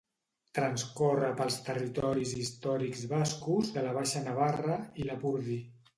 Transcorre 0.59 1.27
pels 1.41 1.57
territoris 1.67 2.33
històrics 2.43 3.05
bascos 3.15 3.73
de 3.77 3.85
la 3.89 3.93
Baixa 3.99 4.25
Navarra, 4.31 4.79
i 5.03 5.07
Lapurdi. 5.11 5.61